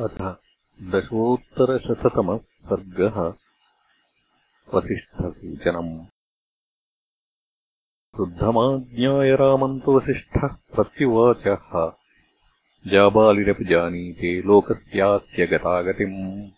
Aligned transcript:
अथ 0.00 0.36
दशोत्तरशततमः 0.82 2.36
सर्गः 2.36 3.34
वसिष्ठसूचनम् 4.74 6.06
वृद्धमाज्ञाय 8.20 9.36
रामन्तु 9.36 9.92
वसिष्ठः 9.92 10.46
प्रत्युवाचः। 10.46 11.92
जाबालिरपि 12.90 13.64
जानीते 13.64 14.42
लोकस्यास्य 14.42 15.46
गतागतिम् 15.46 16.50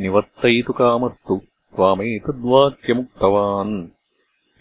निवर्तयितु 0.00 0.72
कामस्तु 0.72 1.40
त्वामेतद्वाक्यमुक्तवान्। 1.74 3.88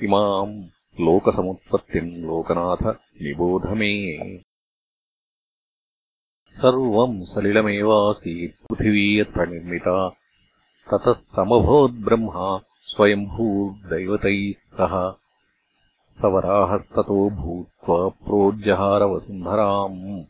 इमाम् 0.03 0.67
लोकसमुत्पत्तिम् 1.01 2.11
लोकनाथ 2.11 2.95
निबोध 3.21 3.65
मे 3.65 4.48
सर्वम् 6.53 7.25
सलिलमेवासीत् 7.25 8.67
पृथिवी 8.67 9.19
यत्र 9.19 9.47
निर्मिता 9.47 10.15
ततः 10.93 11.13
समभवद्ब्रह्मा 11.13 12.61
स्वयम्भूर्दैवतैः 12.83 14.51
सह। 14.51 15.19
सवराहस्ततो 16.11 17.29
भूत्वा 17.29 18.09
प्रोज्जहारवसुन्धराम्। 18.09 20.23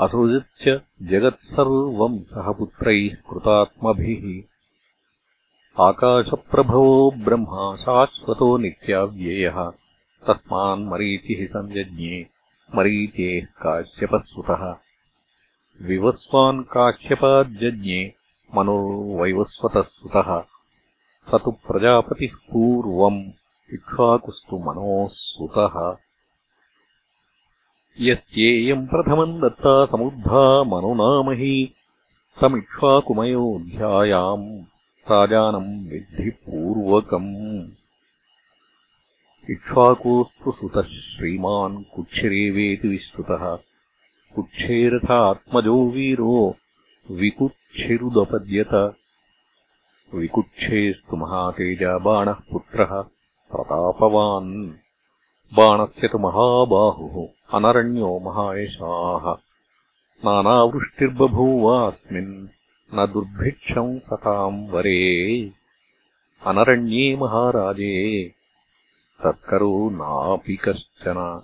असृजच्च 0.00 0.80
जगत्सर्वम् 1.02 2.18
सह 2.18 2.52
पुत्रैः 2.52 3.08
कृतात्मभिः। 3.08 4.42
आकाशप्रभवो 5.84 7.10
ब्रह्मा 7.10 7.76
शाश्वतो 7.76 8.56
नित्याव्ययः। 8.56 9.72
तस्मान्मरीचिः 10.26 11.46
सञ्जज्ञे 11.46 12.26
मरीचेः 12.74 14.18
सुतः 14.18 14.76
विवस्वान् 15.82 16.64
काश्यपाज्जज्ञे 16.64 18.14
मनोर्वैवस्वतः 18.56 19.82
सुतः। 19.82 20.44
स 21.28 21.40
तु 21.44 21.50
प्रजापतिः 21.50 22.52
पूर्वम् 22.52 23.30
इक्ष्वाकुस्तु 23.72 24.58
मनोः 24.58 25.08
सुतः। 25.12 25.96
यस्येयम् 28.00 28.86
प्रथमम् 28.86 29.40
दत्ता 29.40 29.86
समुद्धा 29.86 30.62
मनुनामही 30.62 31.74
तमिक्ष्वाकुमयोऽध्यायाम् 32.40 34.64
राजानम् 35.10 35.88
विद्धिपूर्वकम् 35.88 37.81
इक्ष्वाकोऽस्तु 39.50 40.52
सुतः 40.52 40.82
श्रीमान् 40.82 41.84
कुक्षिरेवेति 41.84 42.88
विश्रुतः 42.88 43.58
कुक्षेरथात्मजो 44.34 45.88
वीरो 45.88 46.56
विकुक्षिरुदपद्यत 47.10 48.94
विकुक्षेस्तु 50.14 51.16
महातेजा 51.16 51.98
बाणः 51.98 52.32
पुत्रः 52.32 52.86
प्रतापवान्। 52.86 54.72
बाणस्य 55.54 56.08
तु 56.08 56.18
महाबाहुः 56.18 57.58
अनरण्यो 57.58 58.18
महायशाः। 58.18 59.36
नानावृष्टिर्बभूवास्मिन् 60.24 62.48
न 62.94 63.12
दुर्भिक्षम् 63.12 63.98
सताम् 63.98 64.68
वरे। 64.68 65.50
अनरण्ये 66.46 67.16
महाराजे 67.16 68.34
तत्करो 69.24 69.90
नापि 69.90 70.56
कश्चन। 70.56 71.42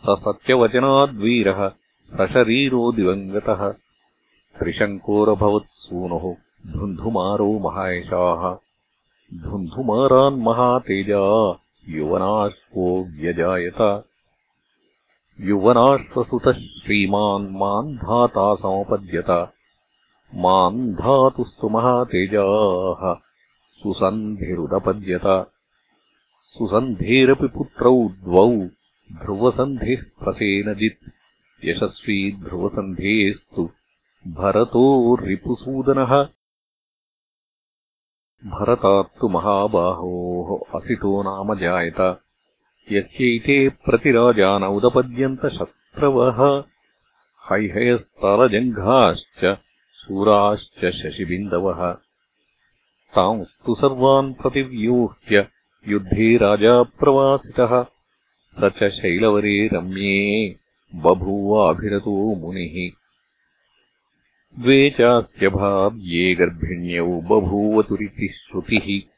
स 0.06 0.10
सत्यवचनाद्वीरः 0.10 1.72
सशरीरो 2.14 2.92
दिवङ्गतः। 2.92 3.74
त्रिशङ्कोरभवत्सूनुः 4.60 6.36
धुन्धुमारो 6.74 7.60
महायशाः। 7.60 8.58
धुन्धुमारान्महातेजा 9.44 11.56
युवनाश्वो 11.90 13.04
व्यजायत 13.04 14.04
युवनाश्वसुतः 15.44 16.52
श्रीमान् 16.52 17.52
मान् 17.52 17.98
धाता 17.98 18.56
समपद्यत। 18.56 19.30
मान् 20.36 20.94
धातुस्तु 20.94 21.70
महातेजाः। 21.70 23.14
सुसन्धिरुदपद्यत। 23.84 25.52
सुसन्धेरपि 26.44 27.48
पुत्रौ 27.48 28.10
द्वौ 28.24 28.52
ध्रुवसन्धिः 29.22 30.24
प्रसेनजित्। 30.24 31.10
यशस्वी 31.66 32.32
ध्रुवसन्धेस्तु 32.44 33.70
भरतो 34.28 35.16
रिपुसूदनः। 35.16 36.28
भरतात्तु 38.46 39.28
महाबाहोः 39.28 40.80
असितो 40.80 41.24
नाम 41.24 41.60
जायत 41.60 42.22
यस्यैते 42.92 43.70
प्रतिराजान 43.70 44.64
उदपद्यन्तशत्रवः 44.64 46.64
हैहयस्तलजङ्घाश्च 47.50 49.58
शूराश्च 50.02 50.92
शशिबिन्दवः। 50.92 51.98
तांस्तु 53.16 53.76
सर्वान् 53.76 54.34
प्रतिव्यूह्य 54.34 55.48
युद्धे 55.88 56.38
राजा 56.38 56.84
प्रवासितः। 56.84 57.86
स 58.60 58.64
च 58.64 58.90
शैलवरे 58.90 59.70
रम्ये 59.74 60.56
बभूवाभिरतो 60.96 62.36
मुनिः। 62.36 62.92
द्वे 64.64 64.90
चास्य 64.90 65.50
भाव्ये 65.50 66.36
गर्भिण्यौ 66.36 67.06
बभूवतुरिति 67.06 68.28
श्रुतिः 68.28 69.12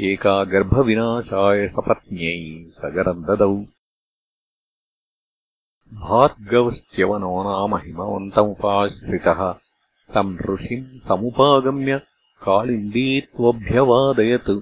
एका 0.00 0.44
गर्भविनाशाय 0.44 1.68
सपत्न्यै 1.68 2.70
सगरम् 2.70 3.24
ददौ। 3.24 3.64
भार्गवश्च्यवनो 5.94 7.42
नाम 7.42 7.76
हिमवन्तमुपाश्रितः। 7.76 9.54
तम् 10.14 10.50
ऋषिम् 10.50 10.98
समुपागम्य 10.98 12.00
काळिन्दीत्वभ्यवादयत् 12.42 14.60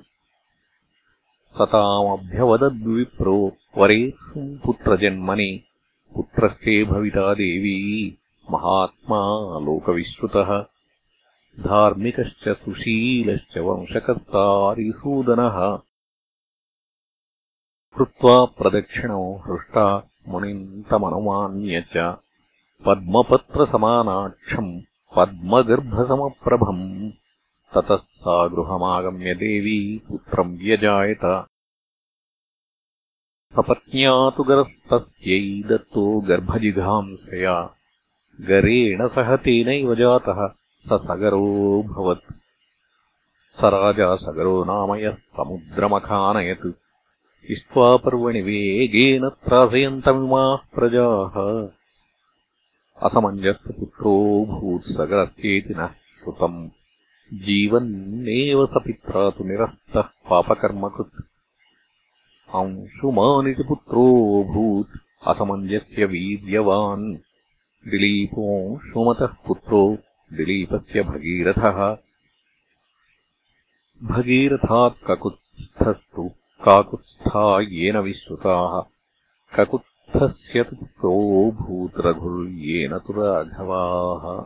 सतामभ्यवदद्विप्रो 1.59 3.57
वरेत्सुम् 3.79 4.59
पुत्रजन्मनि 4.59 5.65
पुत्रस्ते 6.15 6.85
भविता 6.85 7.35
देवी 7.35 8.19
महात्मा 8.51 9.61
लोकविश्रुतः 9.61 10.70
धार्मिकश्च 11.61 12.49
सुशीलश्च 12.49 13.59
वंशकर्तारिसूदनः। 13.59 15.79
कृत्वा 17.97 18.45
प्रदक्षिणो 18.45 19.43
हृष्टा 19.47 20.11
मुनिम् 20.29 20.83
तमनुमान्य 20.83 21.83
च 21.83 22.17
पद्मपत्रसमानाक्षम् 22.87 24.81
पद्मगर्भसमप्रभम्। 25.17 27.11
ततः 27.75 27.97
सा 27.97 28.47
गृहमागम्य 28.47 29.35
देवी 29.35 30.03
पुत्रम् 30.09 30.59
व्यजायत। 30.59 31.47
सपत्न्या 33.57 34.31
तु 34.31 34.43
गरस्तस्यै 34.43 35.63
दत्तो 35.63 36.21
गर्भजिघांसया। 36.21 37.75
गरेण 38.41 39.09
सह 39.09 39.37
तेनैव 39.37 39.95
जातः 39.95 40.60
स 40.81 40.93
सगरोऽभवत् 40.93 42.33
स 43.61 43.65
राजा 43.65 44.17
सगरो 44.17 44.65
नाम 44.65 44.95
यः 44.95 45.15
समुद्रमखानयत्। 45.15 46.73
इष्ट्वापर्वणि 47.51 48.41
वेगेन 48.41 49.29
त्रासयन्तमिमाः 49.29 50.57
प्रजाः। 50.57 51.69
असमञ्जस्तपुत्रोऽभूत्सगरस्येति 53.07 55.75
नः 55.75 55.87
श्रुतम्। 55.87 56.69
जीवन्नेव 57.35 58.67
स 58.67 58.75
पित्रा 58.85 59.31
तु 59.31 59.45
निरस्तः 59.45 60.01
पापकर्मकृत्। 60.01 61.25
अंशुमानिति 62.55 63.63
पुत्रोऽभूत् 63.63 65.29
असमञ्जस्य 65.29 66.05
वीर्यवान्। 66.05 67.17
दिलीपोऽंशुमतः 67.89 69.27
पुत्रो 69.27 69.99
दिलीपस्य 70.33 71.03
भगीरथः। 71.03 71.97
भगीरथात् 74.03 75.07
ककुत्स्थस्तु 75.07 76.31
काकुत्स्था 76.65 77.61
येन 77.61 77.97
विश्रुताः। 77.97 78.83
ककुत्स्थस्य 79.57 80.63
तु 80.63 80.77
पुत्रो 80.77 81.51
भूतरघुर्येन 81.51 82.99
तु 82.99 83.13
राघवाः। 83.13 84.45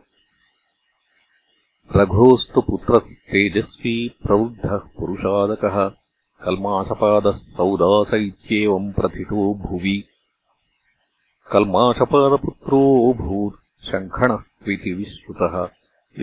रघोऽस्तु 1.96 2.60
पुत्रस्तेजस्वी 2.60 4.08
प्रवृद्धः 4.08 4.76
पुरुषादकः। 4.76 5.92
कल्माषपादः 6.44 7.32
सौदास 7.32 8.14
इत्येवम् 8.14 8.92
प्रथितो 8.92 9.54
भुवि। 9.54 10.04
कल्माषपादपुत्रोऽभूत् 11.52 13.64
शङ्खणस्त्विति 14.64 14.92
विश्रुतः 14.92 15.68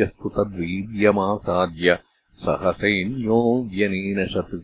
यस्तु 0.01 0.29
तद्वीर्यमासाद्य 0.29 1.99
सहसैन्यो 2.33 3.69
व्यनीनशत्। 3.71 4.61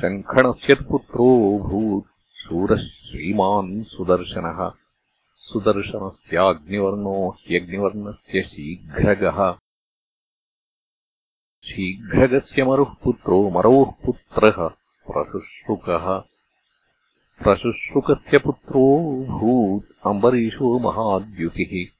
शङ्खणस्य 0.00 0.74
पुत्रोऽभूत् 0.74 2.38
शूरः 2.38 2.76
श्रीमान् 2.76 3.84
सुदर्शनः। 3.84 4.72
सुदर्शनस्याग्निवर्णो 5.38 7.28
ह्यग्निवर्णस्य 7.28 8.42
शीघ्रगः। 8.42 9.52
शीघ्रगस्य 11.64 12.64
मरुः 12.64 12.94
पुत्रो 13.04 13.50
मरोः 13.50 13.92
पुत्रः 14.06 14.68
प्रशुश्रुकः। 15.10 16.18
प्रशुश्रुकस्य 17.44 18.38
पुत्रो 18.38 18.98
भूत् 19.24 20.06
अम्बरीषो 20.06 20.78
महाद्युतिः 20.78 21.97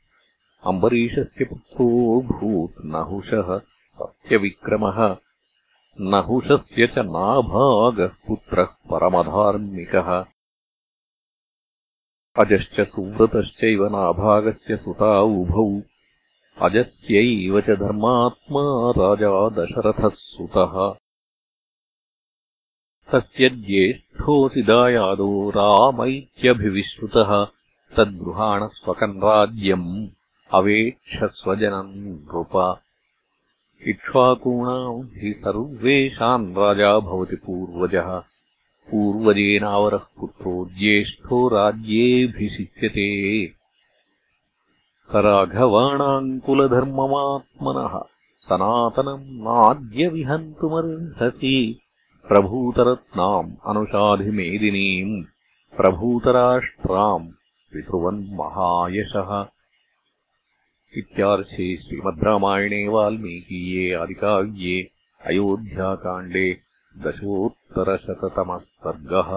अम्बरीषस्य 0.66 1.44
पुत्रो 1.44 2.20
भूत् 2.20 2.84
नहुषः 2.84 3.60
सत्यविक्रमः। 3.86 5.16
नहुषस्य 6.00 6.86
च 6.86 6.98
नाभागः 6.98 8.08
पुत्रः 8.08 8.64
परमधार्मिकः। 8.64 10.24
अजश्च 12.38 12.80
सुव्रतश्चैव 12.80 13.88
नाभागस्य 13.88 14.76
सुता 14.76 15.20
उभौ। 15.20 15.82
अजस्यैव 16.62 17.60
च 17.60 17.70
धर्मात्मा 17.70 18.90
राजा 18.90 19.48
दशरथः 19.48 20.08
सुतः। 20.08 20.94
तस्य 23.12 23.48
ज्येष्ठोऽसि 23.48 24.62
दायादो 24.62 25.50
रामैत्यभिविश्रुतः। 25.50 27.44
तद्गृहाणस्वकम् 27.96 29.18
राज्यम् 29.18 30.08
अवेक्षस्वजनम् 30.52 31.96
नृप 31.96 32.80
इक्ष्वाकूणाम् 33.86 35.04
हि 35.04 35.34
सर्वेषाम् 35.38 36.56
राजा 36.56 36.98
भवति 36.98 37.36
पूर्वजः। 37.36 38.22
पूर्वजेनावरः 38.90 39.98
पुत्रो 39.98 40.70
ज्येष्ठो 40.78 41.48
राज्येऽभिषिच्यते। 41.48 43.52
स 45.02 45.12
राघवाणाम् 45.14 46.40
कुलधर्ममात्मनः 46.40 48.02
सनातनम् 48.38 49.20
नाद्यविहन्तुमर्हसि 49.20 51.80
प्रभूतरत्नाम् 52.28 53.52
अनुषाधिमेदिनीम्। 53.66 55.24
प्रभूतराष्ट्राम् 55.76 57.28
पितृवन्महायशः 57.72 59.57
इत्यार्षे 60.96 61.74
श्रीमद् 61.82 62.24
रामायणे 62.24 62.86
वाल्मीकीये 62.88 63.92
आदिकाव्ये 63.94 64.76
अयोध्याकाण्डे 65.20 66.46
दशोत्तरशततमः 67.04 68.58
सर्गः 68.58 69.30